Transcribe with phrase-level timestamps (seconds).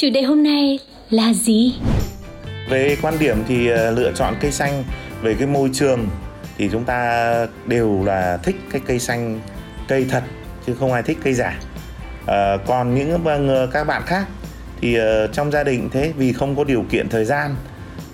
[0.00, 0.78] Chủ đề hôm nay
[1.10, 1.74] là gì?
[2.70, 4.84] Về quan điểm thì ờ, lựa chọn cây xanh.
[5.22, 6.08] Về cái môi trường
[6.58, 7.32] thì chúng ta
[7.66, 9.40] đều là thích cái cây xanh
[9.88, 10.22] cây thật
[10.66, 11.60] chứ không ai thích cây giả.
[12.26, 14.26] À, còn những ờ, các bạn khác
[14.80, 14.96] thì
[15.32, 17.54] trong gia đình thế vì không có điều kiện thời gian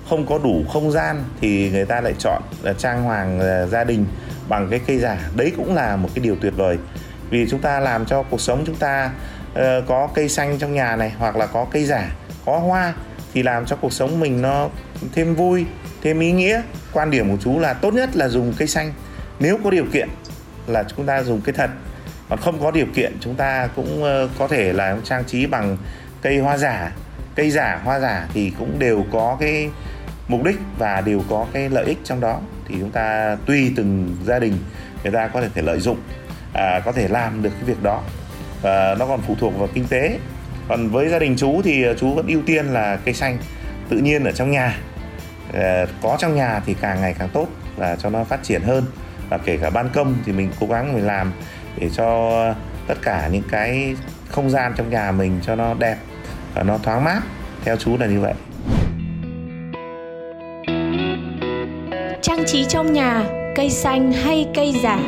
[0.09, 3.40] không có đủ không gian thì người ta lại chọn là trang hoàng
[3.70, 4.06] gia đình
[4.48, 5.18] bằng cái cây giả.
[5.37, 6.78] Đấy cũng là một cái điều tuyệt vời.
[7.30, 9.10] Vì chúng ta làm cho cuộc sống chúng ta
[9.57, 12.10] Ờ, có cây xanh trong nhà này hoặc là có cây giả
[12.45, 12.95] có hoa
[13.35, 14.68] thì làm cho cuộc sống mình nó
[15.15, 15.66] thêm vui
[16.02, 16.62] thêm ý nghĩa.
[16.93, 18.93] Quan điểm của chú là tốt nhất là dùng cây xanh.
[19.40, 20.09] Nếu có điều kiện
[20.66, 21.71] là chúng ta dùng cây thật.
[22.29, 25.77] Còn không có điều kiện chúng ta cũng ờ, có thể là trang trí bằng
[26.23, 26.93] cây hoa giả.
[27.34, 29.71] Cây giả hoa giả thì cũng đều có cái
[30.29, 32.40] mục đích và đều có cái lợi ích trong đó.
[32.68, 34.59] Thì chúng ta tùy từng gia đình
[35.02, 35.99] người ta có thể lợi dụng
[36.54, 38.02] à, có thể làm được cái việc đó
[38.62, 40.18] và nó còn phụ thuộc vào kinh tế.
[40.68, 43.38] Còn với gia đình chú thì chú vẫn ưu tiên là cây xanh
[43.88, 44.79] tự nhiên ở trong nhà.
[45.52, 47.46] Ờ, có trong nhà thì càng ngày càng tốt
[47.77, 48.84] và cho nó phát triển hơn.
[49.29, 51.32] Và kể cả ban công thì mình cố gắng mình làm
[51.79, 52.54] để cho
[52.87, 53.96] tất cả những cái
[54.29, 55.96] không gian trong nhà mình cho nó đẹp
[56.54, 57.21] và nó thoáng mát.
[57.65, 58.34] Theo chú là như vậy.
[62.23, 63.24] Trang trí trong nhà,
[63.57, 64.99] cây xanh hay cây giả?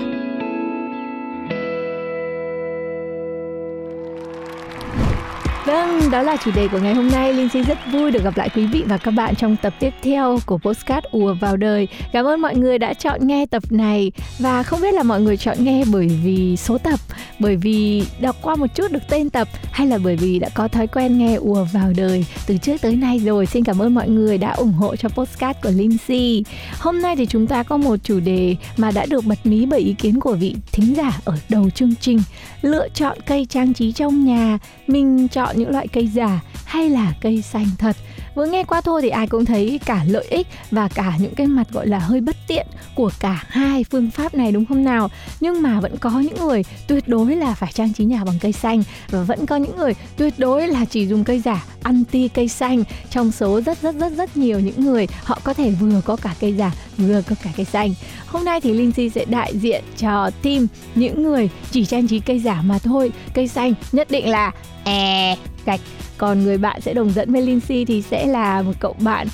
[6.01, 7.35] Vâng, đó là chủ đề của ngày hôm nay.
[7.35, 9.95] Linh xin rất vui được gặp lại quý vị và các bạn trong tập tiếp
[10.03, 11.89] theo của Postcard ùa vào đời.
[12.13, 15.37] Cảm ơn mọi người đã chọn nghe tập này và không biết là mọi người
[15.37, 17.01] chọn nghe bởi vì số tập,
[17.39, 20.69] bởi vì đọc qua một chút được tên tập hay là bởi vì đã có
[20.69, 23.47] thói quen nghe ùa vào đời từ trước tới nay rồi.
[23.47, 26.45] Xin cảm ơn mọi người đã ủng hộ cho Postcard của Linh Si.
[26.79, 29.81] Hôm nay thì chúng ta có một chủ đề mà đã được bật mí bởi
[29.81, 32.19] ý kiến của vị thính giả ở đầu chương trình.
[32.63, 37.13] Lựa chọn cây trang trí trong nhà, mình chọn những loại cây giả hay là
[37.21, 37.97] cây xanh thật
[38.35, 41.47] vừa nghe qua thôi thì ai cũng thấy cả lợi ích và cả những cái
[41.47, 45.11] mặt gọi là hơi bất tiện của cả hai phương pháp này, đúng không nào?
[45.41, 48.53] Nhưng mà vẫn có những người tuyệt đối là phải trang trí nhà bằng cây
[48.53, 52.49] xanh và vẫn có những người tuyệt đối là chỉ dùng cây giả anti cây
[52.49, 52.85] xanh.
[53.11, 56.35] Trong số rất rất rất rất nhiều những người, họ có thể vừa có cả
[56.41, 57.95] cây giả, vừa có cả cây xanh.
[58.27, 62.21] Hôm nay thì linh si sẽ đại diện cho team những người chỉ trang trí
[62.21, 63.13] cây giả mà thôi.
[63.35, 64.53] Cây xanh nhất định là
[64.85, 65.81] e gạch
[66.19, 69.27] còn người bạn sẽ đồng dẫn với Linh Si thì sẽ là một cậu bạn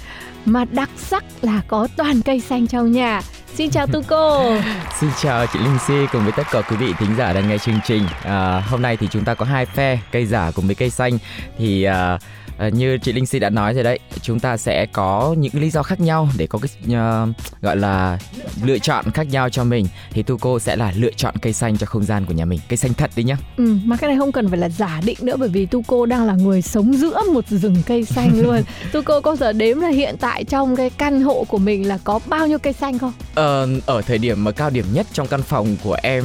[0.45, 3.21] mà đặc sắc là có toàn cây xanh trong nhà.
[3.55, 4.41] Xin chào Tuco
[5.01, 7.59] Xin chào chị Linh Si cùng với tất cả quý vị thính giả đang nghe
[7.59, 8.03] chương trình.
[8.25, 11.19] À, hôm nay thì chúng ta có hai phe cây giả cùng với cây xanh.
[11.59, 12.19] Thì à,
[12.59, 15.71] à, như chị Linh Si đã nói rồi đấy, chúng ta sẽ có những lý
[15.71, 17.29] do khác nhau để có cái uh,
[17.63, 18.19] gọi là
[18.65, 19.87] lựa chọn khác nhau cho mình.
[20.11, 22.77] Thì Tuco sẽ là lựa chọn cây xanh cho không gian của nhà mình, cây
[22.77, 23.37] xanh thật đi nhá.
[23.57, 26.25] ừ, Mà cái này không cần phải là giả định nữa bởi vì Tuco đang
[26.27, 28.63] là người sống giữa một rừng cây xanh luôn
[28.93, 32.21] Tuco có giờ đếm là hiện tại trong cái căn hộ của mình là có
[32.27, 33.13] bao nhiêu cây xanh không?
[33.35, 36.25] Ờ, ở thời điểm mà cao điểm nhất trong căn phòng của em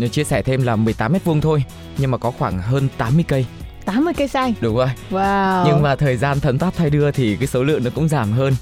[0.00, 1.64] ờ, chia sẻ thêm là 18 mét vuông thôi
[1.98, 3.46] nhưng mà có khoảng hơn 80 cây
[3.84, 4.54] 80 cây xanh.
[4.60, 4.88] Đúng rồi.
[5.10, 5.64] Wow.
[5.66, 8.32] Nhưng mà thời gian thấm thoát thay đưa thì cái số lượng nó cũng giảm
[8.32, 8.54] hơn.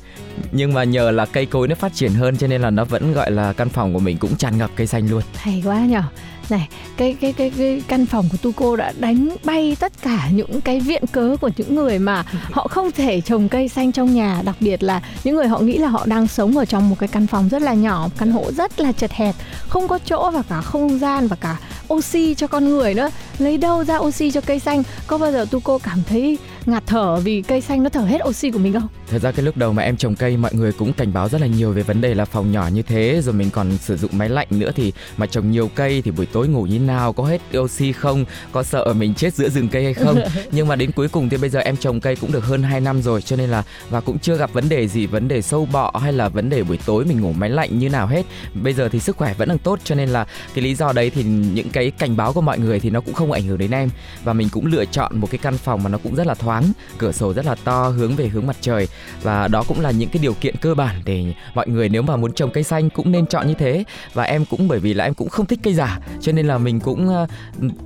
[0.52, 3.12] Nhưng mà nhờ là cây cối nó phát triển hơn cho nên là nó vẫn
[3.12, 5.22] gọi là căn phòng của mình cũng tràn ngập cây xanh luôn.
[5.34, 6.02] Hay quá nhở
[6.50, 10.60] này cái cái cái cái căn phòng của Tuco đã đánh bay tất cả những
[10.60, 14.42] cái viện cớ của những người mà họ không thể trồng cây xanh trong nhà.
[14.44, 17.08] Đặc biệt là những người họ nghĩ là họ đang sống ở trong một cái
[17.08, 19.34] căn phòng rất là nhỏ căn hộ rất là chật hẹp
[19.68, 21.56] không có chỗ và cả không gian và cả
[21.94, 23.10] oxy cho con người nữa.
[23.38, 24.82] Lấy đâu ra oxy cho cây xanh?
[25.06, 28.50] Có bao giờ Tuco cảm thấy ngạt thở vì cây xanh nó thở hết oxy
[28.50, 28.88] của mình không?
[29.10, 31.40] Thật ra cái lúc đầu mà em trồng cây mọi người cũng cảnh báo rất
[31.40, 34.10] là nhiều về vấn đề là phòng nhỏ như thế rồi mình còn sử dụng
[34.14, 37.24] máy lạnh nữa thì mà trồng nhiều cây thì buổi tối ngủ như nào có
[37.24, 40.20] hết oxy không có sợ mình chết giữa rừng cây hay không?
[40.52, 42.80] Nhưng mà đến cuối cùng thì bây giờ em trồng cây cũng được hơn 2
[42.80, 45.68] năm rồi cho nên là và cũng chưa gặp vấn đề gì vấn đề sâu
[45.72, 48.26] bọ hay là vấn đề buổi tối mình ngủ máy lạnh như nào hết.
[48.54, 51.10] Bây giờ thì sức khỏe vẫn đang tốt cho nên là cái lý do đấy
[51.10, 53.70] thì những cái cảnh báo của mọi người thì nó cũng không ảnh hưởng đến
[53.70, 53.90] em.
[54.24, 56.57] Và mình cũng lựa chọn một cái căn phòng mà nó cũng rất là thoáng
[56.58, 58.88] thoáng cửa sổ rất là to, hướng về hướng mặt trời.
[59.22, 62.16] Và đó cũng là những cái điều kiện cơ bản để mọi người nếu mà
[62.16, 63.84] muốn trồng cây xanh cũng nên chọn như thế.
[64.14, 66.58] Và em cũng bởi vì là em cũng không thích cây giả, cho nên là
[66.58, 67.26] mình cũng ờ,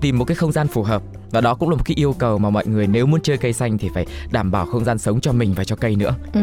[0.00, 2.38] tìm một cái không gian phù hợp và đó cũng là một cái yêu cầu
[2.38, 5.20] mà mọi người nếu muốn chơi cây xanh thì phải đảm bảo không gian sống
[5.20, 6.14] cho mình và cho cây nữa.
[6.34, 6.40] Ừ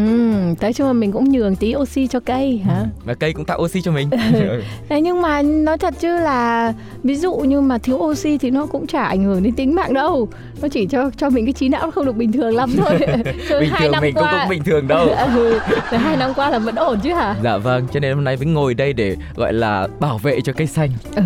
[0.62, 2.86] nói chung là mình cũng nhường tí oxy cho cây hả?
[3.06, 4.10] Và cây cũng tạo oxy cho mình.
[4.90, 8.66] Thế nhưng mà nói thật chứ là ví dụ như mà thiếu oxy thì nó
[8.66, 10.28] cũng chả ảnh hưởng đến tính mạng đâu.
[10.62, 13.00] Nó chỉ cho cho mình cái trí não không được bình thường lắm thôi.
[13.60, 14.32] Bình thường mình qua...
[14.32, 15.10] cũng không bình thường đâu.
[15.40, 15.60] Ừ,
[15.92, 17.36] hai năm qua là vẫn ổn chứ hả?
[17.44, 20.54] Dạ vâng cho nên hôm nay mới ngồi đây để gọi là bảo vệ cho
[20.54, 20.90] cây xanh.
[21.16, 21.24] Ừ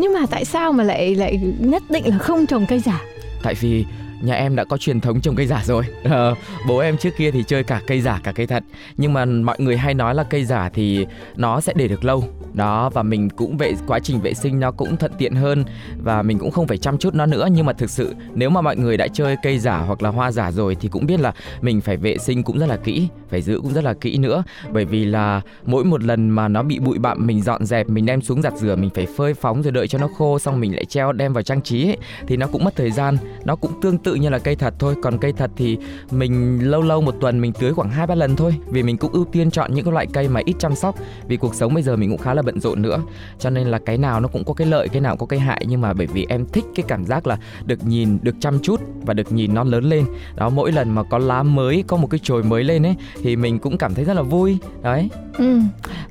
[0.00, 3.00] nhưng mà tại sao mà lại lại nhất định là không trồng cây giả?
[3.42, 3.84] Tại vì
[4.22, 5.84] nhà em đã có truyền thống trồng cây giả rồi.
[6.04, 6.30] À,
[6.68, 8.64] bố em trước kia thì chơi cả cây giả cả cây thật.
[8.96, 11.06] Nhưng mà mọi người hay nói là cây giả thì
[11.36, 14.70] nó sẽ để được lâu đó và mình cũng vệ quá trình vệ sinh nó
[14.70, 15.64] cũng thuận tiện hơn
[16.02, 17.48] và mình cũng không phải chăm chút nó nữa.
[17.52, 20.32] Nhưng mà thực sự nếu mà mọi người đã chơi cây giả hoặc là hoa
[20.32, 23.42] giả rồi thì cũng biết là mình phải vệ sinh cũng rất là kỹ phải
[23.42, 24.42] giữ cũng rất là kỹ nữa.
[24.72, 28.06] Bởi vì là mỗi một lần mà nó bị bụi bặm mình dọn dẹp mình
[28.06, 30.74] đem xuống giặt rửa mình phải phơi phóng rồi đợi cho nó khô xong mình
[30.74, 31.96] lại treo đem vào trang trí ấy,
[32.26, 33.16] thì nó cũng mất thời gian.
[33.44, 34.94] Nó cũng tương tự như là cây thật thôi.
[35.02, 35.78] Còn cây thật thì
[36.10, 38.54] mình lâu lâu một tuần mình tưới khoảng hai ba lần thôi.
[38.66, 40.94] Vì mình cũng ưu tiên chọn những cái loại cây mà ít chăm sóc.
[41.28, 43.02] Vì cuộc sống bây giờ mình cũng khá là bận rộn nữa.
[43.38, 45.40] Cho nên là cái nào nó cũng có cái lợi, cái nào cũng có cái
[45.40, 45.64] hại.
[45.68, 48.80] Nhưng mà bởi vì em thích cái cảm giác là được nhìn, được chăm chút
[49.06, 50.04] và được nhìn nó lớn lên.
[50.36, 53.36] Đó, mỗi lần mà có lá mới, có một cái chồi mới lên ấy, thì
[53.36, 54.58] mình cũng cảm thấy rất là vui.
[54.82, 55.08] Đấy.
[55.38, 55.58] Ừ.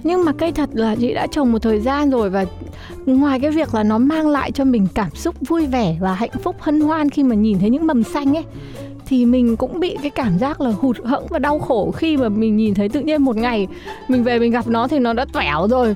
[0.03, 2.45] Nhưng mà cây thật là chị đã trồng một thời gian rồi và
[3.05, 6.29] ngoài cái việc là nó mang lại cho mình cảm xúc vui vẻ và hạnh
[6.43, 8.45] phúc, hân hoan khi mà nhìn thấy những mầm xanh ấy,
[9.07, 12.29] thì mình cũng bị cái cảm giác là hụt hẫng và đau khổ khi mà
[12.29, 13.67] mình nhìn thấy tự nhiên một ngày
[14.07, 15.95] mình về mình gặp nó thì nó đã tẻo rồi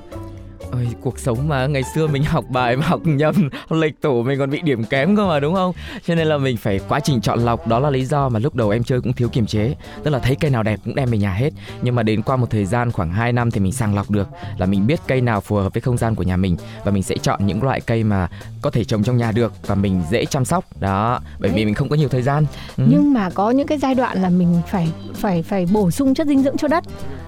[0.70, 4.38] ơi cuộc sống mà ngày xưa mình học bài mà học nhầm lệch tổ mình
[4.38, 5.72] còn bị điểm kém cơ mà đúng không?
[6.06, 8.54] Cho nên là mình phải quá trình chọn lọc đó là lý do mà lúc
[8.54, 9.74] đầu em chơi cũng thiếu kiềm chế.
[10.02, 11.50] Tức là thấy cây nào đẹp cũng đem về nhà hết.
[11.82, 14.28] Nhưng mà đến qua một thời gian khoảng 2 năm thì mình sàng lọc được
[14.58, 17.02] là mình biết cây nào phù hợp với không gian của nhà mình và mình
[17.02, 18.28] sẽ chọn những loại cây mà
[18.62, 20.64] có thể trồng trong nhà được và mình dễ chăm sóc.
[20.80, 22.46] Đó bởi vì mình không có nhiều thời gian.
[22.76, 22.84] Ừ.
[22.88, 26.26] nhưng mà có những cái giai đoạn là mình phải phải phải bổ sung chất
[26.26, 26.84] dinh dưỡng cho đất.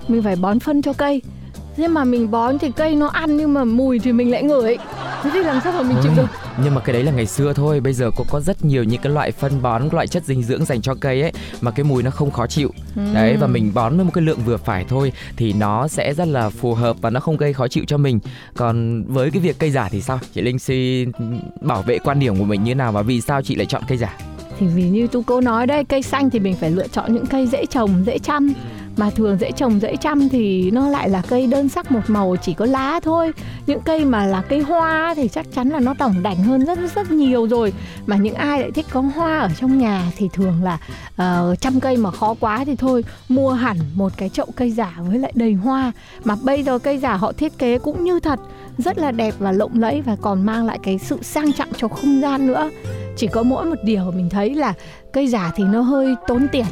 [0.08, 1.22] Mình phải bón phân cho cây
[1.76, 4.76] thế mà mình bón thì cây nó ăn nhưng mà mùi thì mình lại ngửi.
[5.22, 6.26] Thế thì làm sao mà mình chịu được?
[6.64, 7.80] nhưng mà cái đấy là ngày xưa thôi.
[7.80, 10.64] Bây giờ cũng có rất nhiều những cái loại phân bón loại chất dinh dưỡng
[10.64, 12.70] dành cho cây ấy mà cái mùi nó không khó chịu.
[12.96, 13.02] Ừ.
[13.14, 16.28] đấy và mình bón với một cái lượng vừa phải thôi thì nó sẽ rất
[16.28, 18.18] là phù hợp và nó không gây khó chịu cho mình.
[18.56, 20.18] Còn với cái việc cây giả thì sao?
[20.34, 21.06] Chị linh si
[21.60, 23.98] bảo vệ quan điểm của mình như nào và vì sao chị lại chọn cây
[23.98, 24.16] giả?
[24.58, 27.26] Thì vì như tu cô nói đây cây xanh thì mình phải lựa chọn những
[27.26, 28.52] cây dễ trồng dễ chăm
[28.96, 32.36] mà thường dễ trồng dễ chăm thì nó lại là cây đơn sắc một màu
[32.42, 33.32] chỉ có lá thôi.
[33.66, 36.78] Những cây mà là cây hoa thì chắc chắn là nó tổng đảnh hơn rất
[36.94, 37.72] rất nhiều rồi.
[38.06, 40.78] Mà những ai lại thích có hoa ở trong nhà thì thường là
[41.22, 44.94] uh, chăm cây mà khó quá thì thôi mua hẳn một cái chậu cây giả
[44.98, 45.92] với lại đầy hoa.
[46.24, 48.40] Mà bây giờ cây giả họ thiết kế cũng như thật
[48.78, 51.88] rất là đẹp và lộng lẫy và còn mang lại cái sự sang trọng cho
[51.88, 52.70] không gian nữa.
[53.16, 54.72] Chỉ có mỗi một điều mình thấy là
[55.12, 56.66] cây giả thì nó hơi tốn tiền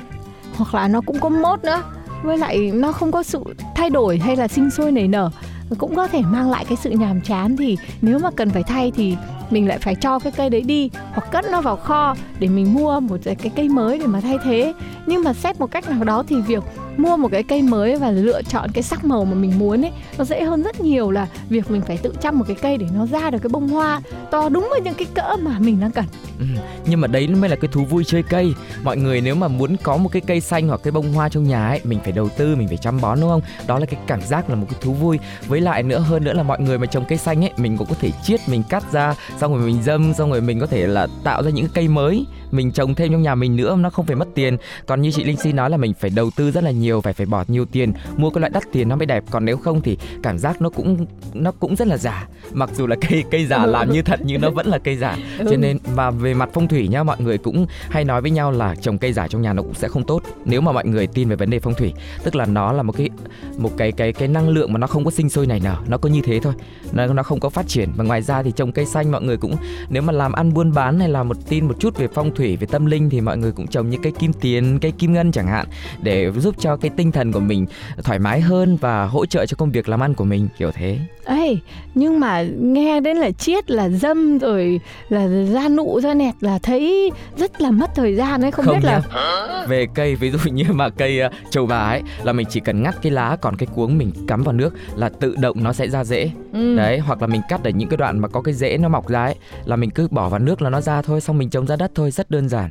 [0.56, 1.82] hoặc là nó cũng có mốt nữa
[2.24, 3.44] với lại nó không có sự
[3.74, 5.30] thay đổi hay là sinh sôi nảy nở,
[5.78, 8.92] cũng có thể mang lại cái sự nhàm chán thì nếu mà cần phải thay
[8.96, 9.16] thì
[9.50, 12.74] mình lại phải cho cái cây đấy đi, hoặc cất nó vào kho để mình
[12.74, 14.72] mua một cái cây mới để mà thay thế.
[15.06, 16.64] Nhưng mà xét một cách nào đó thì việc
[16.96, 19.92] mua một cái cây mới và lựa chọn cái sắc màu mà mình muốn ấy
[20.18, 22.86] nó dễ hơn rất nhiều là việc mình phải tự chăm một cái cây để
[22.94, 25.90] nó ra được cái bông hoa to đúng với những cái cỡ mà mình đang
[25.90, 26.04] cần.
[26.38, 26.46] Ừ,
[26.86, 28.54] nhưng mà đấy mới là cái thú vui chơi cây.
[28.82, 31.44] Mọi người nếu mà muốn có một cái cây xanh hoặc cái bông hoa trong
[31.44, 33.40] nhà ấy mình phải đầu tư mình phải chăm bón đúng không?
[33.66, 35.18] Đó là cái cảm giác là một cái thú vui.
[35.46, 37.86] Với lại nữa hơn nữa là mọi người mà trồng cây xanh ấy mình cũng
[37.88, 40.86] có thể chiết mình cắt ra xong rồi mình dâm xong rồi mình có thể
[40.86, 44.06] là tạo ra những cây mới mình trồng thêm trong nhà mình nữa nó không
[44.06, 44.56] phải mất tiền.
[44.86, 47.12] Còn như chị linh si nói là mình phải đầu tư rất là nhiều phải
[47.12, 49.24] phải bỏ nhiều tiền mua cái loại đắt tiền nó mới đẹp.
[49.30, 52.86] Còn nếu không thì cảm giác nó cũng nó cũng rất là giả mặc dù
[52.86, 55.56] là cây cây giả làm như thật nhưng nó vẫn là cây giả cho ừ.
[55.56, 58.74] nên và về mặt phong thủy nhá mọi người cũng hay nói với nhau là
[58.74, 60.22] trồng cây giả trong nhà nó cũng sẽ không tốt.
[60.44, 61.92] Nếu mà mọi người tin về vấn đề phong thủy
[62.22, 63.10] tức là nó là một cái
[63.58, 65.98] một cái cái cái năng lượng mà nó không có sinh sôi nảy nở nó
[65.98, 66.52] có như thế thôi.
[66.92, 67.90] Nó nó không có phát triển.
[67.96, 69.56] Và ngoài ra thì trồng cây xanh mọi người cũng
[69.88, 72.43] nếu mà làm ăn buôn bán hay là một tin một chút về phong thủy
[72.44, 75.32] về tâm linh thì mọi người cũng trồng những cây kim tiền cây kim ngân
[75.32, 75.66] chẳng hạn
[76.02, 77.66] để giúp cho cái tinh thần của mình
[78.02, 80.98] thoải mái hơn và hỗ trợ cho công việc làm ăn của mình kiểu thế
[81.24, 81.60] ấy
[81.94, 86.58] nhưng mà nghe đến là chiết là dâm rồi là da nụ da nẹt là
[86.62, 89.00] thấy rất là mất thời gian đấy không, không biết nhá.
[89.14, 92.60] là về cây ví dụ như mà cây uh, trầu bà ấy là mình chỉ
[92.60, 95.72] cần ngắt cái lá còn cái cuống mình cắm vào nước là tự động nó
[95.72, 96.76] sẽ ra rễ ừ.
[96.76, 99.08] đấy hoặc là mình cắt ở những cái đoạn mà có cái rễ nó mọc
[99.08, 99.34] ra ấy
[99.64, 101.90] là mình cứ bỏ vào nước là nó ra thôi xong mình trồng ra đất
[101.94, 102.68] thôi rất 现在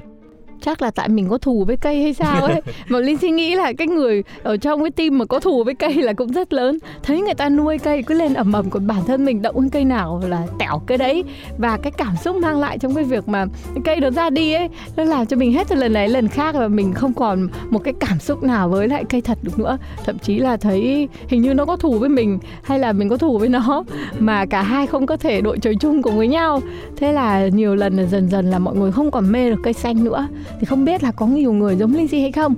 [0.66, 2.62] chắc là tại mình có thù với cây hay sao ấy.
[2.90, 5.76] Mà linh suy nghĩ là cái người ở trong cái tim mà có thù với
[5.76, 6.80] cây là cũng rất lớn.
[7.04, 9.70] Thấy người ta nuôi cây cứ lên ẩm ẩm còn bản thân mình động cái
[9.72, 11.24] cây nào là tẻo cái đấy.
[11.58, 13.46] Và cái cảm xúc mang lại trong cái việc mà
[13.86, 16.56] cây nó ra đi ấy nó làm cho mình hết từ lần này lần khác
[16.56, 19.78] và mình không còn một cái cảm xúc nào với lại cây thật được nữa.
[20.06, 23.18] Thậm chí là thấy hình như nó có thù với mình hay là mình có
[23.18, 23.84] thù với nó
[24.20, 26.62] mà cả hai không có thể đội trời chung cùng với nhau.
[26.96, 29.74] Thế là nhiều lần là dần dần là mọi người không còn mê được cây
[29.74, 30.28] xanh nữa
[30.60, 32.56] thì không biết là có nhiều người giống Linh Si hay không.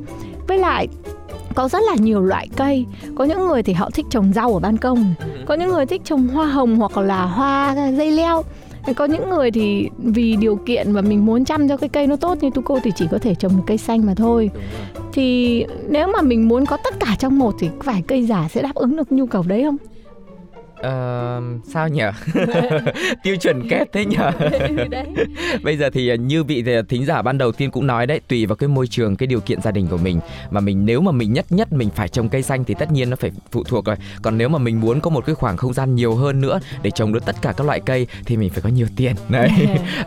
[0.47, 0.87] Với lại
[1.55, 2.85] có rất là nhiều loại cây.
[3.15, 5.13] Có những người thì họ thích trồng rau ở ban công
[5.45, 8.43] có những người thích trồng hoa hồng hoặc là hoa dây leo.
[8.95, 12.15] Có những người thì vì điều kiện và mình muốn chăm cho cái cây nó
[12.15, 14.49] tốt như tu cô thì chỉ có thể trồng một cây xanh mà thôi.
[15.13, 18.61] Thì nếu mà mình muốn có tất cả trong một thì phải cây giả sẽ
[18.61, 19.77] đáp ứng được nhu cầu đấy không
[20.75, 21.41] Ờ,
[21.73, 22.03] sao nhỉ
[23.23, 24.17] tiêu chuẩn kép thế nhỉ
[25.63, 28.45] bây giờ thì à, như vị thính giả ban đầu tiên cũng nói đấy tùy
[28.45, 30.19] vào cái môi trường cái điều kiện gia đình của mình.
[30.51, 33.09] Mà mình nếu mà mình nhất nhất mình phải trồng cây xanh thì tất nhiên
[33.09, 33.95] nó phải phụ thuộc rồi.
[34.21, 36.91] Còn nếu mà mình muốn có một cái khoảng không gian nhiều hơn nữa để
[36.91, 39.15] trồng được tất cả các loại cây thì mình phải có nhiều tiền.
[39.29, 39.51] Đấy.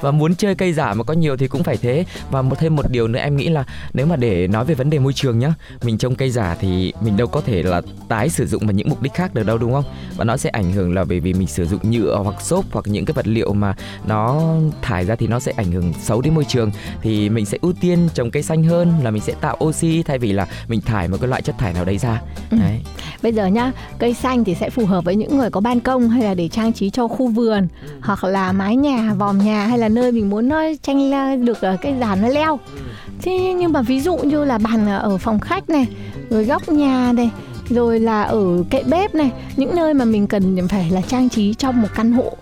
[0.00, 2.04] Và muốn chơi cây giả mà có nhiều thì cũng phải thế.
[2.30, 4.90] Và một thêm một điều nữa em nghĩ là nếu mà để nói về vấn
[4.90, 8.28] đề môi trường nhá mình trồng cây giả thì mình đâu có thể là tái
[8.28, 9.84] sử dụng vào những mục đích khác được đâu đúng không?
[10.16, 12.84] Và nó sẽ ảnh hưởng là bởi vì mình sử dụng nhựa hoặc xốp hoặc
[12.88, 13.74] những cái vật liệu mà
[14.06, 14.40] nó
[14.82, 16.70] thải ra thì nó sẽ ảnh hưởng xấu đến môi trường
[17.02, 20.18] thì mình sẽ ưu tiên trồng cây xanh hơn là mình sẽ tạo oxy thay
[20.18, 22.56] vì là mình thải một cái loại chất thải nào đấy ra ừ.
[22.60, 22.80] đấy
[23.22, 26.08] bây giờ nhá cây xanh thì sẽ phù hợp với những người có ban công
[26.08, 27.88] hay là để trang trí cho khu vườn ừ.
[28.02, 31.10] hoặc là mái nhà vòm nhà hay là nơi mình muốn nó tranh
[31.44, 32.80] được ờ, cái giàn nó leo ừ.
[33.22, 35.86] thế nhưng mà ví dụ như là bàn ở phòng khách này
[36.30, 37.30] rồi góc nhà này
[37.70, 41.54] rồi là ở kệ bếp này những nơi mà mình cần phải là trang trí
[41.54, 42.32] trong một căn hộ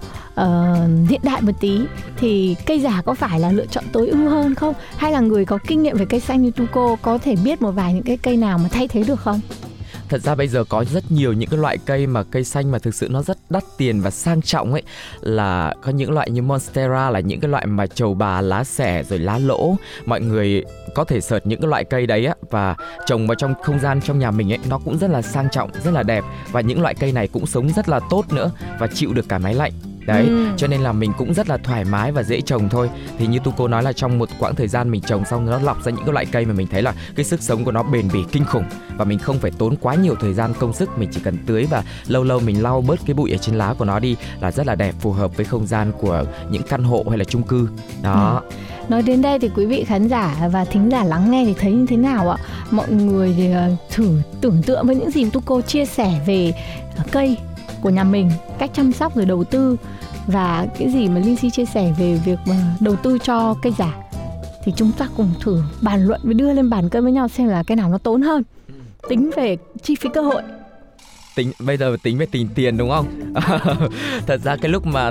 [0.40, 1.80] uh, hiện đại một tí
[2.16, 4.74] thì cây giả có phải là lựa chọn tối ưu hơn không?
[4.96, 7.70] Hay là người có kinh nghiệm về cây xanh như Tuco có thể biết một
[7.70, 9.40] vài những cái cây nào mà thay thế được không?
[10.08, 12.78] Thật ra bây giờ có rất nhiều những cái loại cây mà cây xanh mà
[12.78, 14.82] thực sự nó rất đắt tiền và sang trọng ấy.
[15.20, 19.02] Là có những loại như monstera là những cái loại mà trầu bà, lá xẻ
[19.02, 19.76] rồi lá lỗ.
[20.06, 22.74] Mọi người có thể sợt những cái loại cây đấy á, và
[23.06, 25.70] trồng vào trong không gian trong nhà mình ấy, nó cũng rất là sang trọng,
[25.84, 26.24] rất là đẹp.
[26.52, 29.38] Và những loại cây này cũng sống rất là tốt nữa và chịu được cả
[29.38, 29.72] máy lạnh
[30.06, 30.46] đấy ừ.
[30.56, 33.38] cho nên là mình cũng rất là thoải mái và dễ trồng thôi thì như
[33.44, 35.92] tu cô nói là trong một quãng thời gian mình trồng xong nó lọc ra
[35.92, 38.24] những cái loại cây mà mình thấy là cái sức sống của nó bền bỉ
[38.32, 38.64] kinh khủng
[38.96, 41.66] và mình không phải tốn quá nhiều thời gian công sức mình chỉ cần tưới
[41.70, 44.52] và lâu lâu mình lau bớt cái bụi ở trên lá của nó đi là
[44.52, 47.42] rất là đẹp phù hợp với không gian của những căn hộ hay là chung
[47.42, 47.68] cư
[48.02, 48.56] đó ừ.
[48.88, 51.72] Nói đến đây thì quý vị khán giả và thính giả lắng nghe thì thấy
[51.72, 52.36] như thế nào ạ?
[52.70, 56.52] Mọi người thì ờ, thử tưởng tượng với những gì tu cô chia sẻ về
[57.12, 57.36] cây
[57.86, 59.76] của nhà mình, cách chăm sóc rồi đầu tư
[60.26, 63.72] và cái gì mà Linh Si chia sẻ về việc mà đầu tư cho cây
[63.78, 63.94] giả.
[64.64, 67.48] Thì chúng ta cùng thử bàn luận và đưa lên bàn cân với nhau xem
[67.48, 68.42] là cái nào nó tốn hơn.
[69.08, 70.42] Tính về chi phí cơ hội.
[71.36, 73.06] Tính bây giờ tính về tiền tiền đúng không?
[74.26, 75.10] Thật ra cái lúc mà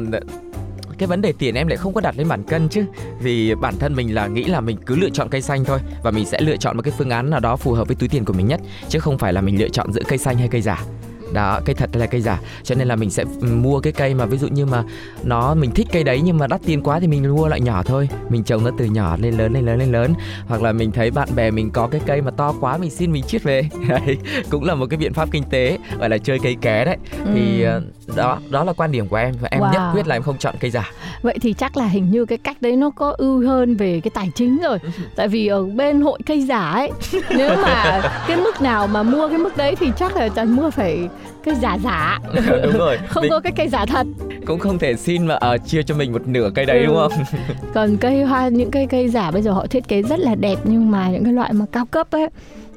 [0.98, 2.86] cái vấn đề tiền em lại không có đặt lên bản cân chứ.
[3.20, 6.12] Vì bản thân mình là nghĩ là mình cứ lựa chọn cây xanh thôi và
[6.12, 8.25] mình sẽ lựa chọn một cái phương án nào đó phù hợp với túi tiền
[8.25, 10.62] của mình nhất chứ không phải là mình lựa chọn giữa cây xanh hay cây
[10.62, 10.86] giả
[11.34, 12.39] đó cây thật là cây giả?
[12.63, 14.84] Cho nên là mình sẽ mua cái cây mà ví dụ như mà
[15.24, 17.84] nó mình thích cây đấy nhưng mà đắt tiền quá thì mình mua loại nhỏ
[17.84, 18.10] thôi.
[18.29, 20.13] Mình trồng nó từ nhỏ lên lớn lên lớn lên lớn.
[20.48, 23.12] Hoặc là mình thấy bạn bè mình có cái cây mà to quá mình xin
[23.12, 23.70] mình chiết về.
[23.88, 24.17] Đấy
[24.50, 26.98] cũng là một cái biện pháp kinh tế gọi là chơi cây ké đấy.
[27.25, 27.32] Ừ.
[27.34, 27.82] thì ờ,
[28.15, 29.36] đó đó là quan điểm của em.
[29.41, 29.74] Và em wow.
[29.74, 30.91] nhất quyết là em không chọn cây giả.
[31.22, 34.12] Vậy thì chắc là hình như cái cách đấy nó có ưu hơn về cái
[34.13, 34.77] tài chính rồi.
[34.84, 34.89] Ừ.
[35.15, 36.91] tại vì ở bên hội cây giả ấy
[37.29, 40.70] nếu mà cái mức nào mà mua cái mức đấy thì chắc là chẳng mua
[40.70, 41.10] phải
[41.43, 42.19] cái giả giả.
[42.63, 42.98] Đúng rồi.
[43.07, 43.31] Không mình...
[43.31, 44.07] có cái cây giả thật.
[44.45, 46.86] cũng không thể xin mà uh, chia cho mình một nửa cây đấy ừ.
[46.86, 47.12] đúng không?
[47.74, 50.55] Còn cây hoa những cây cây giả bây giờ họ thiết kế rất là đẹp
[50.63, 52.27] nhưng mà những cái loại mà cao cấp ấy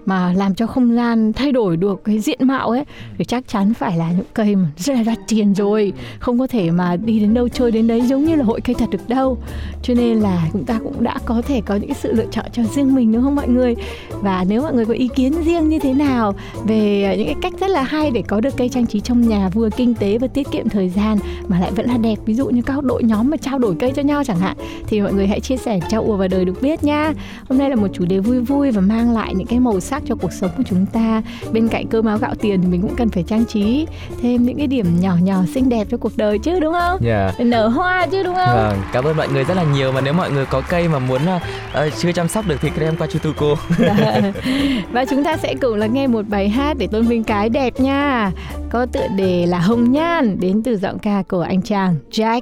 [0.08, 2.84] mà làm cho không gian thay đổi được cái diện mạo ấy
[3.18, 5.92] thì chắc chắn phải là những cây mà rất là đắt tiền rồi.
[6.18, 8.74] Không có thể mà đi đến đâu chơi đến đấy giống như là hội cây
[8.78, 9.38] thật được đâu.
[9.82, 12.62] Cho nên là chúng ta cũng đã có thể có những sự lựa chọn cho
[12.74, 13.74] riêng mình đúng không mọi người?
[14.22, 16.34] Và nếu mọi người có ý kiến riêng như thế nào
[16.66, 19.48] về những cái cách rất là hay để có được cây trang trí trong nhà
[19.48, 22.48] vừa kinh tế và tiết kiệm thời gian mà lại vẫn là đẹp ví dụ
[22.48, 25.26] như các đội nhóm mà trao đổi cây cho nhau chẳng hạn thì mọi người
[25.26, 27.12] hãy chia sẻ cho ùa vào đời được biết nha
[27.48, 29.97] hôm nay là một chủ đề vui vui và mang lại những cái màu sắc
[29.98, 32.82] sắc cho cuộc sống của chúng ta bên cạnh cơm áo gạo tiền thì mình
[32.82, 33.86] cũng cần phải trang trí
[34.22, 37.32] thêm những cái điểm nhỏ nhỏ xinh đẹp cho cuộc đời chứ đúng không Dạ.
[37.38, 40.12] nở hoa chứ đúng không Vâng, cảm ơn mọi người rất là nhiều và nếu
[40.12, 43.06] mọi người có cây mà muốn uh, chưa chăm sóc được thì cứ đem qua
[43.12, 43.54] cho cô.
[44.92, 47.80] và chúng ta sẽ cùng lắng nghe một bài hát để tôn vinh cái đẹp
[47.80, 48.30] nha
[48.70, 52.40] có tựa đề là Hồng Nhan đến từ giọng ca của anh chàng Jack.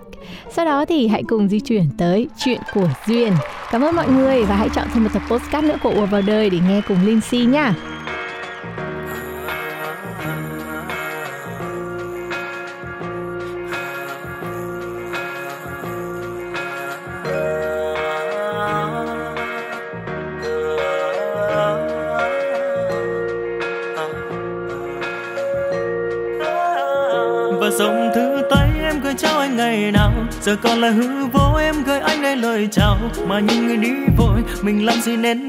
[0.57, 3.33] Sau đó thì hãy cùng di chuyển tới chuyện của Duyên.
[3.71, 6.23] Cảm ơn mọi người và hãy chọn thêm một tập postcard nữa của Ùa vào
[6.23, 7.75] đời để nghe cùng Linh Si nha.
[27.61, 31.57] và dòng thư tay em gửi trao anh ngày nào giờ còn là hư vô
[31.59, 35.46] em gửi anh đây lời chào mà những người đi vội, mình làm gì nên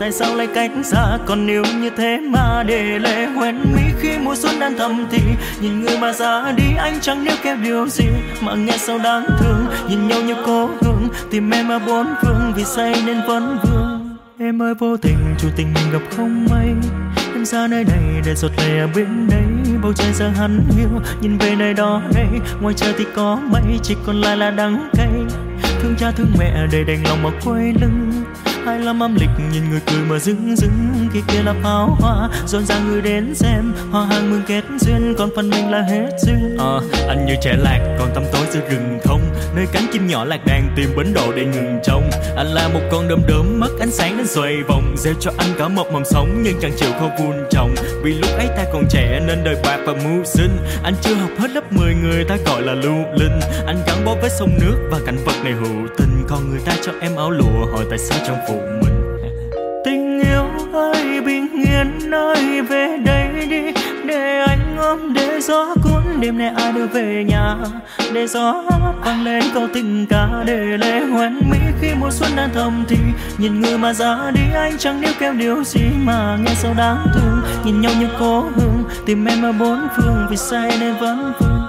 [0.00, 1.18] tại sao lại cách xa?
[1.26, 5.18] Còn nếu như thế mà để lệ hoen mi khi mùa xuân đang thầm thì
[5.60, 8.06] nhìn người mà ra đi, anh chẳng nếu kêu điều gì
[8.40, 9.66] mà nghe sao đáng thương.
[9.88, 14.16] Nhìn nhau như cố hương tìm em ở bốn phương, vì say nên vẫn vương.
[14.38, 16.68] Em ơi, vô tình chủ tình mình gặp không may,
[17.34, 20.88] em ra nơi này để giọt lệ ở bên đây bầu trời giờ hắn hiu
[21.20, 22.26] nhìn về nơi đó đây.
[22.60, 25.08] Ngoài trời thì có mây, chỉ còn lại là đắng cay.
[25.80, 28.12] Thương cha, thương mẹ, để đành lòng mà quay lưng
[28.68, 32.28] hai lăm âm lịch nhìn người cười mà dưng dưng kia kia là pháo hoa.
[32.46, 36.08] Dọn ra người đến xem, hoa hàng mừng kết duyên, còn phần mình là hết
[36.26, 36.56] duyên.
[36.58, 39.20] À anh như trẻ lạc, còn tăm tối giữa rừng thông.
[39.56, 42.10] Nơi cánh chim nhỏ lạc đàn tìm bến độ để ngừng trông.
[42.36, 45.48] Anh là một con đom đóm mất ánh sáng đến xoay vòng, gieo cho anh
[45.58, 47.74] cả một mầm sống, nhưng chẳng chịu khâu vun trồng.
[48.02, 50.56] Vì lúc ấy ta còn trẻ nên đời bạc và mưu sinh.
[50.82, 53.40] Anh chưa học hết lớp 10 người ta gọi là lưu linh.
[53.66, 56.72] Anh gắn bó với sông nước và cảnh vật này hữu tình còn người ta
[56.82, 59.20] cho em áo lụa, hỏi tại sao trong phụ mình?
[59.84, 63.72] Tình yêu ơi bình yên ơi về đây đi.
[64.04, 67.56] Để anh ôm, để gió cuốn đêm nay ai đưa về nhà?
[68.12, 68.64] Để gió
[69.04, 72.96] vang lên câu tình ca, để lệ hoen mỹ khi mùa xuân đang thầm thì.
[73.38, 77.06] Nhìn người mà ra đi, anh chẳng níu kéo điều gì mà nghe sao đáng
[77.14, 77.42] thương.
[77.64, 81.60] Nhìn nhau như cố hương, tìm em ở bốn phương vì say nên vẫn vương.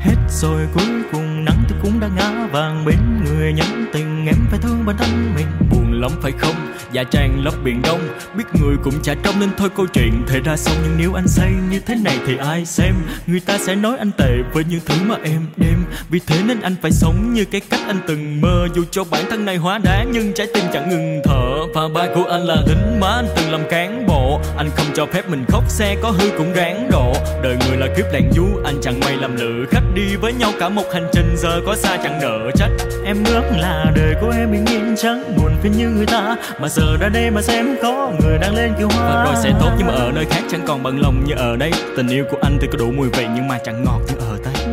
[0.00, 4.36] Hết rồi, cuối cùng nắng thì cũng đã ngã vàng bên người nhắn tình, em
[4.50, 5.46] phải thương bản thân mình.
[5.70, 6.54] Buồn lắm phải không?
[6.92, 8.00] Dạ trang lấp biển đông.
[8.36, 10.76] Biết người cũng chả trông nên thôi câu chuyện thể ra xong.
[10.82, 12.94] Nhưng nếu anh say như thế này thì ai xem?
[13.26, 15.73] Người ta sẽ nói anh tệ với những thứ mà em đem
[16.10, 18.66] vì thế nên anh phải sống như cái cách anh từng mơ.
[18.74, 21.50] Dù cho bản thân này hóa đá, nhưng trái tim chẳng ngừng thở.
[21.74, 24.40] Và ba của anh là lính mà anh từng làm cán bộ.
[24.56, 27.86] Anh không cho phép mình khóc, xe có hư cũng ráng độ đời người là
[27.96, 31.08] kiếp lạng du, anh chẳng may làm lựa khách đi với nhau cả một hành
[31.12, 32.70] trình, giờ có xa chẳng nợ trách.
[33.04, 36.36] Em ước là đời của em bình yên chẳng buồn phiền như người ta.
[36.60, 39.24] Mà giờ ra đây mà xem có người đang lên kiều hoa.
[39.24, 41.56] Và rồi sẽ tốt, nhưng mà ở nơi khác chẳng còn bận lòng như ở
[41.56, 41.70] đây.
[41.96, 44.38] Tình yêu của anh thì có đủ mùi vị, nhưng mà chẳng ngọt như ở
[44.44, 44.63] đây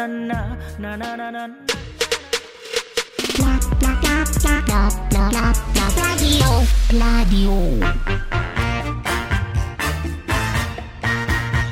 [0.00, 1.46] na na na na na na
[6.88, 7.56] Pladio,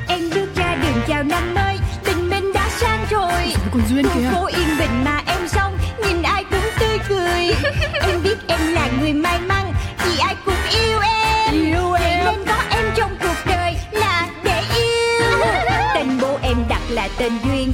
[0.07, 3.53] Em bước ra đường chào năm mới Tình mình đã sang rồi.
[3.71, 4.29] Còn duyên kìa?
[4.35, 7.71] Cô yên bình mà em xong Nhìn ai cũng tươi cười.
[8.01, 9.73] Em biết em là người may mắn
[10.05, 11.53] Vì ai cũng yêu em.
[11.53, 12.25] Yêu em.
[12.25, 15.37] Nên có em trong cuộc đời Là để yêu.
[15.95, 17.73] Tên bố em đặt là tên Duyên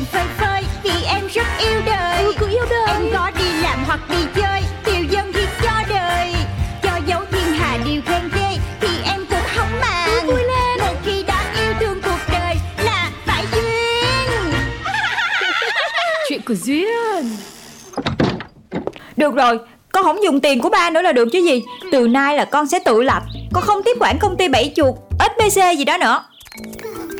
[0.00, 2.24] lòng phơi phới Vì em rất yêu đời.
[2.24, 2.86] Ừ, yêu đời.
[2.86, 6.34] Em có đi làm hoặc đi chơi Tiêu dân thì cho đời.
[6.82, 10.06] Cho dấu thiên hà điều khen ghê Thì em cũng không màng.
[10.06, 10.78] Cứ vui lên.
[10.80, 14.52] Một khi đã yêu thương cuộc đời Là phải duyên.
[16.28, 17.36] Chuyện của Duyên.
[19.16, 19.58] Được rồi,
[19.92, 21.62] con không dùng tiền của ba nữa là được chứ gì.
[21.92, 23.22] Từ nay là con sẽ tự lập.
[23.52, 26.24] Con không tiếp quản công ty bảy chuột SBC gì đó nữa.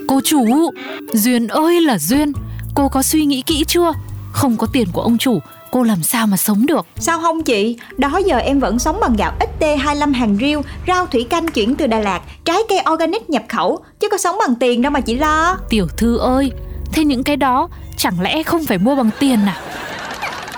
[0.08, 0.70] Cô chủ
[1.12, 2.32] Duyên ơi là Duyên
[2.74, 3.92] Cô có suy nghĩ kỹ chưa?
[4.32, 6.86] Không có tiền của ông chủ Cô làm sao mà sống được?
[6.98, 7.76] Sao không chị?
[7.98, 11.86] Đó giờ em vẫn sống bằng gạo XT25 hàng riêu Rau thủy canh chuyển từ
[11.86, 15.16] Đà Lạt Trái cây organic nhập khẩu Chứ có sống bằng tiền đâu mà chị
[15.16, 15.56] lo.
[15.68, 16.52] Tiểu thư ơi
[16.92, 19.60] Thế những cái đó Chẳng lẽ không phải mua bằng tiền à?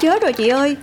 [0.01, 0.77] Chết rồi chị ơi.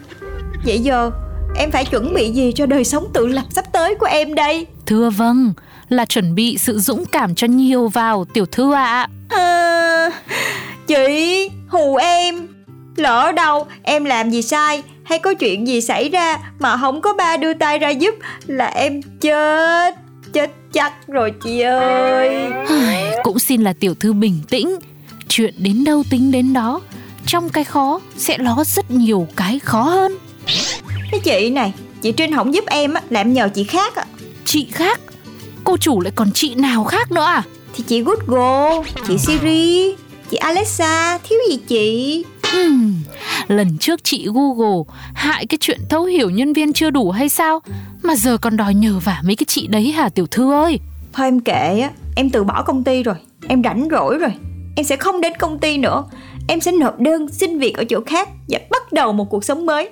[0.65, 1.11] Vậy giờ
[1.55, 4.67] em phải chuẩn bị gì cho đời sống tự lập sắp tới của em đây?
[4.85, 5.53] Thưa vâng,
[5.89, 9.07] là chuẩn bị sự dũng cảm cho nhiều vào tiểu thư ạ.
[9.29, 10.09] À,
[10.87, 12.47] Chị hù em
[12.95, 17.13] Lỡ đâu em làm gì sai Hay có chuyện gì xảy ra Mà không có
[17.13, 18.15] ba đưa tay ra giúp
[18.47, 19.95] Là em chết
[20.33, 22.51] Chết chắc rồi chị ơi
[23.23, 24.75] Cũng xin là tiểu thư bình tĩnh,
[25.27, 26.81] chuyện đến đâu tính đến đó.
[27.25, 30.17] Trong cái khó sẽ ló rất nhiều cái khó hơn.
[31.11, 34.05] Cái chị này Chị Trinh không giúp em á Là em nhờ chị khác á
[34.45, 34.99] Chị khác,
[35.63, 37.43] cô chủ lại còn chị nào khác nữa à?
[37.79, 39.95] Thì chị Google Chị Siri
[40.29, 42.25] Chị Alexa Thiếu gì chị
[43.47, 47.59] lần trước chị Google hại cái chuyện thấu hiểu nhân viên chưa đủ hay sao?
[48.03, 50.79] Mà giờ còn đòi nhờ vả mấy cái chị đấy hả tiểu thư ơi?
[51.13, 53.15] Thôi em kệ á Em từ bỏ công ty rồi
[53.47, 54.31] Em rảnh rỗi rồi
[54.75, 56.03] Em sẽ không đến công ty nữa
[56.47, 59.65] Em sẽ nộp đơn xin việc ở chỗ khác Và bắt đầu một cuộc sống
[59.65, 59.89] mới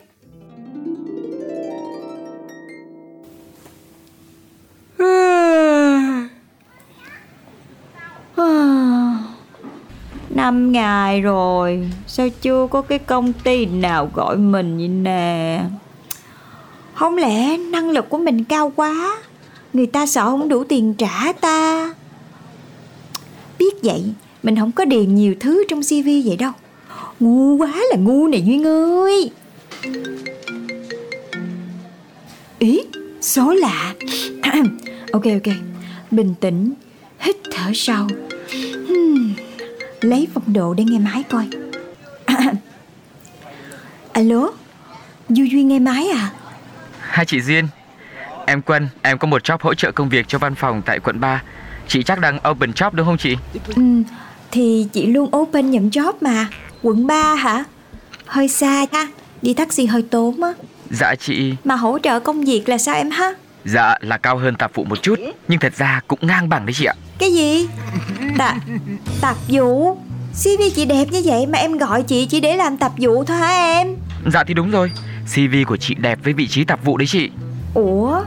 [10.30, 15.62] Năm ngày rồi, Sao chưa có cái công ty nào gọi mình vậy nè?
[16.94, 19.18] Không lẽ năng lực của mình cao quá,
[19.74, 21.94] Người ta sợ không đủ tiền trả ta?
[23.60, 24.04] Biết vậy,
[24.44, 26.52] Mình không có điền nhiều thứ trong CV vậy đâu.
[27.20, 29.32] Ngu quá là ngu này Duyên ơi.
[32.60, 32.82] Ý,
[33.22, 33.94] Số lạ.
[35.12, 35.54] Ok ok.
[36.12, 36.74] Bình tĩnh,
[37.20, 38.08] Hít thở sâu.
[38.88, 39.34] Hmm,
[40.02, 41.48] Lấy phong độ để nghe máy coi.
[44.14, 44.50] Alo
[45.30, 46.30] Du Duy nghe máy à?
[47.00, 47.68] Hai chị Duyên.
[48.46, 51.20] Em Quân, em có một job hỗ trợ công việc cho văn phòng tại quận
[51.20, 51.42] 3
[51.88, 53.36] Chị chắc đang open job đúng không chị?
[53.76, 53.82] Ừ,
[54.52, 56.48] thì chị luôn open nhận job mà.
[56.82, 57.64] Quận 3 hả?
[58.26, 59.08] Hơi xa ha
[59.42, 60.50] Đi taxi hơi tốn á.
[60.90, 61.54] Dạ chị.
[61.64, 63.34] Mà hỗ trợ công việc là sao em ha?
[63.66, 66.74] Dạ là cao hơn tạp vụ một chút Nhưng thật ra cũng ngang bằng đấy
[66.74, 67.68] chị ạ Cái gì?
[68.38, 68.58] Tạp
[69.22, 69.98] Tạp vụ
[70.34, 73.38] CV chị đẹp như vậy mà em gọi chị chỉ để làm tạp vụ thôi
[73.38, 73.88] hả em?
[74.34, 74.92] Dạ thì đúng rồi
[75.26, 77.30] CV của chị đẹp với vị trí tạp vụ đấy chị
[77.74, 78.22] Ủa?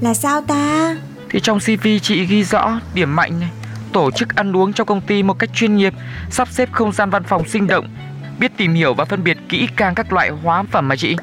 [0.00, 0.96] Là sao ta?
[1.30, 3.48] Thì trong CV chị ghi rõ điểm mạnh này
[3.92, 5.94] Tổ chức ăn uống cho công ty một cách chuyên nghiệp
[6.30, 7.88] Sắp xếp không gian văn phòng sinh động
[8.38, 11.16] Biết tìm hiểu và phân biệt kỹ càng các loại hóa phẩm mà chị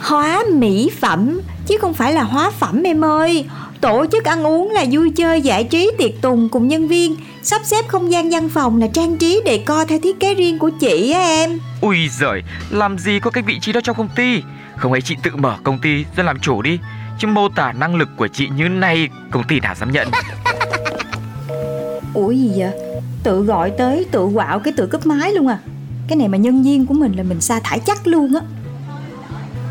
[0.00, 3.46] Hóa mỹ phẩm Chứ không phải là hóa phẩm em ơi
[3.80, 7.60] Tổ chức ăn uống là vui chơi giải trí tiệc tùng cùng nhân viên Sắp
[7.64, 10.70] xếp không gian văn phòng là trang trí đề co theo thiết kế riêng của
[10.80, 11.58] chị á em.
[11.80, 14.42] Ui giời, làm gì có cái vị trí đó trong công ty?
[14.76, 16.78] Không ấy chị tự mở công ty ra làm chủ đi.
[17.18, 20.08] Chứ mô tả năng lực của chị như này Công ty nào dám nhận?
[22.14, 22.70] Ủa gì vậy?
[23.22, 25.58] Tự gọi tới tự quạo cái tự cấp máy luôn à.
[26.08, 28.40] Cái này mà nhân viên của mình là mình sa thải chắc luôn á.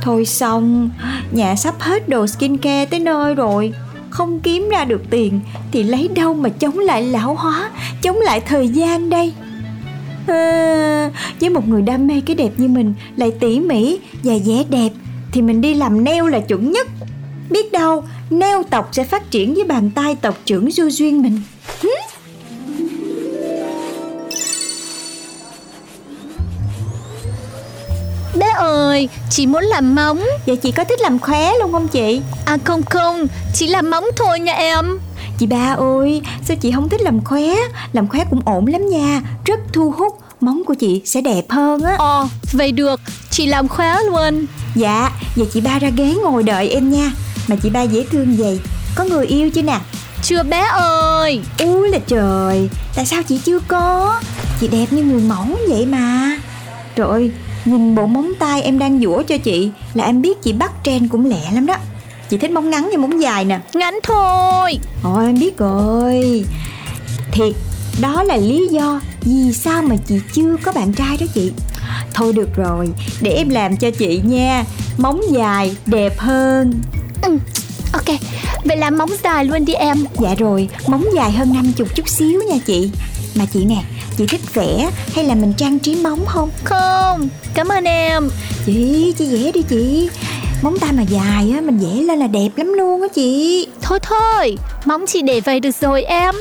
[0.02, 0.90] Thôi xong
[1.32, 3.74] Nhà sắp hết đồ skincare tới nơi rồi
[4.18, 5.40] không kiếm ra được tiền
[5.72, 9.34] Thì lấy đâu mà chống lại lão hóa Chống lại thời gian đây?
[10.28, 14.64] À, Với một người đam mê cái đẹp như mình Lại tỉ mỉ và vẻ
[14.70, 14.90] đẹp
[15.32, 16.88] Thì mình đi làm neo là chuẩn nhất.
[17.50, 21.42] Biết đâu neo tộc sẽ phát triển với bàn tay tộc trưởng du duyên mình.
[28.58, 30.24] Ơi, chị muốn làm móng.
[30.46, 32.22] Vậy chị có thích làm khóe luôn không chị?
[32.46, 35.00] À không không, chỉ làm móng thôi nha em.
[35.38, 37.56] Chị ba ơi, sao chị không thích làm khóe?
[37.94, 41.84] Làm khóe cũng ổn lắm nha, rất thu hút Móng của chị sẽ đẹp hơn
[41.84, 41.96] á.
[41.98, 44.46] Ồ, vậy được, chị làm khóe luôn.
[44.76, 47.12] Dạ, vậy chị ba ra ghế ngồi đợi em nha.
[47.48, 48.60] Mà chị ba dễ thương vậy.
[48.96, 49.80] Có người yêu chưa nè?
[50.24, 51.42] Chưa bé ơi.
[51.60, 54.16] Ui là trời, tại sao chị chưa có?
[54.60, 56.38] Chị đẹp như người mẫu vậy mà.
[56.96, 57.32] Trời ơi,
[57.68, 61.12] nhìn bộ móng tay em đang dũa cho chị Là em biết chị bắt trend
[61.12, 61.76] cũng lẹ lắm đó.
[62.30, 63.60] Chị thích móng ngắn hay móng dài nè?
[63.74, 64.80] Ngắn thôi.
[65.04, 66.46] Ôi em biết rồi.
[67.32, 67.54] Thiệt
[68.02, 71.52] Đó là lý do Vì sao mà chị chưa có bạn trai đó chị.
[72.14, 72.90] Thôi được rồi
[73.22, 74.64] Để em làm cho chị nha.
[74.98, 76.74] Móng dài đẹp hơn.
[77.22, 77.38] Ừ,
[77.94, 78.20] Ok,
[78.64, 79.98] vậy làm móng dài luôn đi em.
[80.20, 82.92] Dạ rồi Móng dài hơn 50 chút xíu nha chị.
[83.36, 83.84] Mà chị nè
[84.18, 86.50] Chị thích vẽ hay là mình trang trí móng không?
[86.64, 88.30] Không, cảm ơn em.
[88.66, 90.10] Chị, chị vẽ đi chị.
[90.62, 93.68] Móng tay mà dài á Mình vẽ lên là đẹp lắm luôn á chị.
[93.82, 96.36] Thôi thôi, móng chị để vậy được rồi em.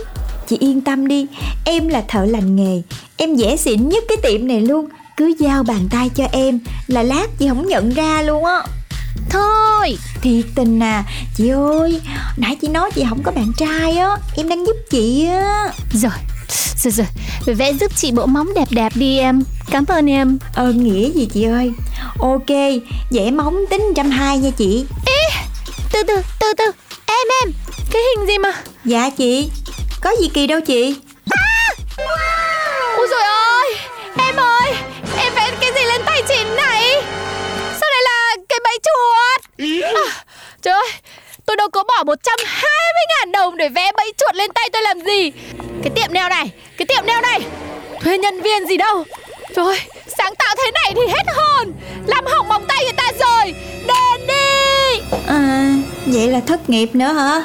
[0.49, 1.27] Chị yên tâm đi
[1.65, 2.83] Em là thợ lành nghề.
[3.17, 4.89] Em vẽ xịn nhất cái tiệm này luôn.
[5.17, 8.63] Cứ giao bàn tay cho em Là lát chị không nhận ra luôn á.
[9.31, 11.05] Thôi, Thiệt tình à
[11.37, 12.01] Chị ơi.
[12.37, 15.73] Nãy chị nói chị không có bạn trai á Em đang giúp chị á.
[15.93, 16.13] Rồi,
[16.77, 19.43] Rồi rồi, vẽ giúp chị bộ móng đẹp đẹp đi em.
[19.71, 20.39] Cảm ơn em.
[20.55, 21.71] Ơn nghĩa gì chị ơi?
[22.21, 22.49] Ok,
[23.11, 24.85] vẽ móng tính 120 nha chị.
[25.93, 26.65] Từ từ, từ từ.
[27.07, 27.53] Em em,
[27.93, 28.53] cái hình gì mà?
[28.85, 29.49] Dạ chị
[30.01, 30.97] Có gì kỳ đâu chị.
[32.97, 33.77] Ôi rồi ơi
[34.19, 34.73] Em ơi
[35.19, 37.03] Em vẽ cái gì lên tay chị này?
[37.81, 39.61] Sao lại là cái bẫy chuột?
[39.85, 40.25] À,
[40.63, 40.89] Trời ơi
[41.57, 42.69] Tôi đâu có bỏ 120
[43.09, 45.33] ngàn đồng để vẽ bẫy chuột lên tay tôi làm gì?
[45.83, 47.41] Cái tiệm nail này Cái tiệm nail này.
[48.01, 49.05] Thuê nhân viên gì đâu.
[49.55, 49.81] Trời ơi
[50.19, 51.73] Sáng tạo thế này thì hết hồn.
[52.07, 53.55] Làm hỏng móng tay người ta rồi.
[53.87, 55.01] Đền đi.
[55.27, 55.75] À,
[56.07, 57.45] vậy là thất nghiệp nữa hả?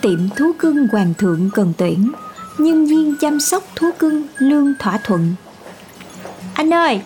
[0.00, 2.12] Tiệm thú cưng Hoàng thượng cần tuyển.
[2.58, 5.34] Nhân viên chăm sóc thú cưng lương thỏa thuận.
[6.54, 7.00] Anh ơi,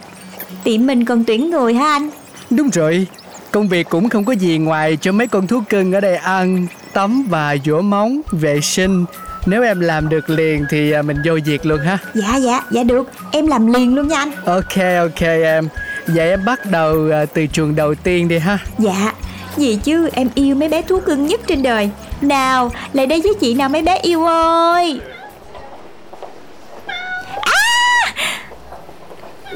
[0.65, 2.11] tiệm mình cần tuyển người hả anh?
[2.51, 3.07] Đúng rồi,
[3.51, 6.67] công việc cũng không có gì ngoài cho mấy con thú cưng ở đây ăn,
[6.93, 9.05] tắm và dũa móng, vệ sinh.
[9.47, 11.99] Nếu em làm được liền thì à, mình vô việc luôn ha.
[12.15, 15.69] Dạ dạ, dạ được, em làm liền luôn nha anh Ok ok em.
[16.07, 18.59] Vậy em bắt đầu à, từ chuồng đầu tiên đi ha.
[18.79, 19.13] Dạ,
[19.57, 21.91] gì chứ em yêu mấy bé thú cưng nhất trên đời
[22.21, 25.01] Nào, lại đây với chị nào mấy bé yêu ơi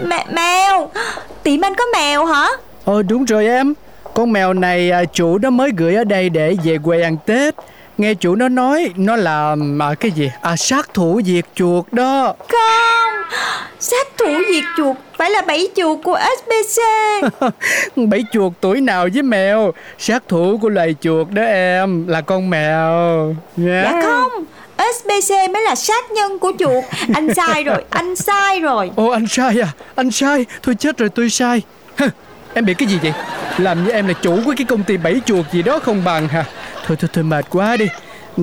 [0.09, 0.91] Mẹ, mèo
[1.43, 2.49] Tiệm anh có mèo hả?
[2.85, 3.75] Ờ đúng rồi em.
[4.15, 7.55] Con mèo này à, chủ nó mới gửi ở đây để về quê ăn Tết.
[7.99, 10.31] Nghe chủ nó nói nó là à, cái gì?
[10.41, 12.35] À sát thủ diệt chuột đó.
[12.49, 13.13] Không
[13.81, 16.83] Sát thủ diệt chuột Phải là bẫy chuột của SBC
[18.09, 22.51] Bẫy chuột tuổi nào với mèo Sát thủ của loài chuột đó em Là con
[22.51, 23.83] mèo nha.
[23.85, 24.45] Dạ không
[24.97, 26.85] SBC mới là sát nhân của chuột.
[27.15, 28.91] Anh sai rồi Anh sai rồi.
[28.97, 29.69] Ồ anh sai à?
[29.95, 31.63] Anh sai Thôi chết rồi tôi sai.
[31.97, 32.07] Hừ,
[32.55, 33.13] Em bị cái gì vậy?
[33.59, 36.29] Làm như em là chủ của cái công ty bẫy chuột gì đó không bằng
[36.29, 36.45] hả?
[36.87, 37.87] Thôi thôi thôi mệt quá đi.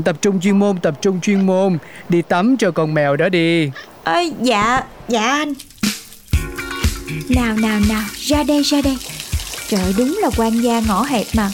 [0.06, 1.78] Tập trung chuyên môn Tập trung chuyên môn.
[2.10, 3.70] Đi tắm cho con mèo đó đi.
[4.04, 5.54] Ơi dạ Dạ anh.
[7.30, 8.98] Nào nào nào Ra đây ra đây.
[9.68, 11.52] Trời đúng là quan gia ngõ hẹp mà.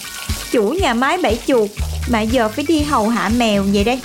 [0.51, 1.69] Chủ nhà máy bẫy chuột.
[2.11, 3.99] Mà giờ phải đi hầu hạ mèo vậy đây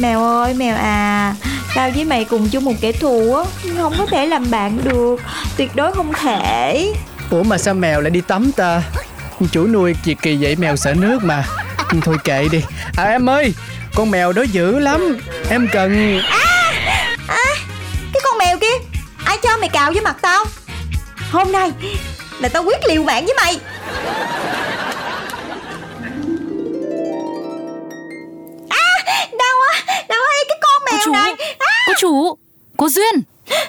[0.00, 1.34] Mèo ơi mèo à.
[1.74, 3.44] Tao với mày cùng chung một kẻ thù á
[3.78, 5.16] Không có thể làm bạn được.
[5.56, 6.92] Tuyệt đối không thể.
[7.30, 8.82] Ủa mà sao mèo lại đi tắm ta?
[9.52, 11.44] Chủ nuôi gì kỳ vậy mèo sợ nước mà.
[12.02, 12.62] Thôi kệ đi.
[12.96, 13.54] À em ơi
[13.94, 15.18] Con mèo đó dữ lắm.
[15.50, 16.20] Em cần
[18.12, 18.86] Cái con mèo kia
[19.24, 20.44] Ai cho mày cào với mặt tao?
[21.30, 21.72] Hôm nay
[22.40, 23.58] Là tao quyết liều mạng với mày
[31.04, 32.34] cái con Cô à,
[32.76, 33.22] Cô Duyên.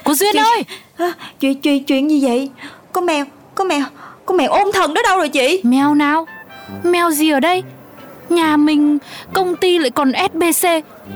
[0.03, 0.63] Cô Duyên ơi.
[0.97, 2.49] À, chuyện, chuyện, chuyện gì vậy?
[2.91, 3.83] Con mèo Con mèo
[4.25, 5.61] Con mèo ôm thần đó đâu rồi chị?
[5.63, 6.27] Mèo nào?
[6.83, 7.63] Mèo gì ở đây?
[8.29, 8.97] Nhà mình
[9.33, 10.67] Công ty lại còn SBC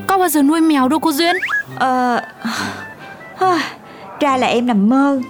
[0.06, 1.36] Có bao giờ nuôi mèo đâu cô Duyên?
[1.78, 2.20] Ờ
[3.38, 3.58] à,
[4.20, 5.20] Ra là em nằm mơ.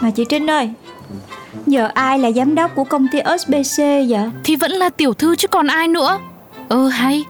[0.00, 0.70] Mà chị Trinh ơi
[1.66, 4.30] Giờ ai là giám đốc của công ty SBC vậy?
[4.44, 6.18] Thì vẫn là tiểu thư chứ còn ai nữa.
[6.68, 7.24] Ơ hay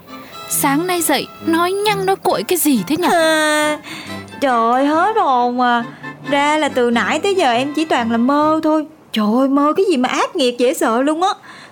[0.49, 3.09] Sáng nay dậy Nói nhăng nói cội cái gì thế nhỉ?
[3.13, 3.79] À,
[4.41, 5.85] Trời ơi hết hồn à.
[6.31, 8.87] Ra là từ nãy tới giờ em chỉ toàn là mơ thôi.
[9.13, 11.29] Trời ơi mơ cái gì mà ác nghiệt dễ sợ luôn á.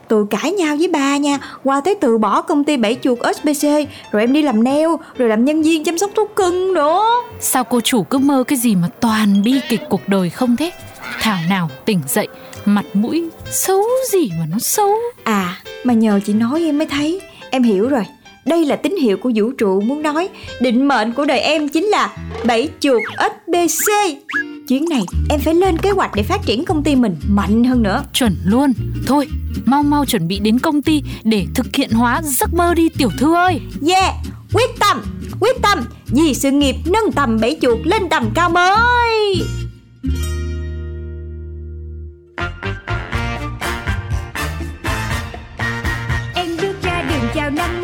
[0.08, 3.62] Từ cãi nhau với ba nha Qua tới từ bỏ công ty bảy chuột SBC
[4.12, 7.02] Rồi em đi làm nail Rồi làm nhân viên chăm sóc thú cưng nữa.
[7.40, 10.70] Sao cô chủ cứ mơ cái gì mà toàn bi kịch cuộc đời không thế?
[11.20, 12.28] Thảo nào tỉnh dậy
[12.64, 13.82] Mặt mũi xấu
[14.12, 14.90] gì mà nó xấu?
[15.24, 17.20] À mà nhờ chị nói em mới thấy.
[17.50, 18.04] Em hiểu rồi
[18.46, 20.28] Đây là tín hiệu của vũ trụ muốn nói
[20.60, 23.92] Định mệnh của đời em chính là Bảy chuột SBC
[24.68, 27.82] Chuyến này em phải lên kế hoạch để phát triển công ty mình mạnh hơn
[27.82, 28.04] nữa.
[28.12, 28.72] Chuẩn luôn.
[29.06, 29.28] Thôi
[29.64, 33.10] mau mau chuẩn bị đến công ty Để thực hiện hóa giấc mơ đi tiểu
[33.18, 33.60] thư ơi.
[33.88, 34.14] Yeah
[34.52, 35.02] Quyết tâm
[35.40, 39.42] Quyết tâm Vì sự nghiệp nâng tầm bảy chuột lên tầm cao mới.
[46.34, 47.83] Em bước ra đường chào năm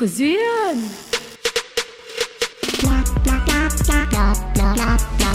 [0.00, 0.88] Chuyện của duyên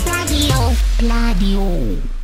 [0.06, 0.72] Radio.
[1.02, 2.15] Radio.